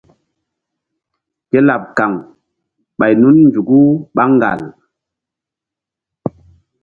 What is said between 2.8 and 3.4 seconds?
ɓay nun